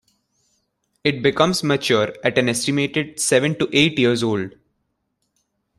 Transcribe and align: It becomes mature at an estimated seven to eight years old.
It 1.03 1.21
becomes 1.21 1.63
mature 1.63 2.15
at 2.23 2.39
an 2.39 2.49
estimated 2.49 3.19
seven 3.19 3.53
to 3.59 3.69
eight 3.71 3.99
years 3.99 4.23
old. 4.23 4.55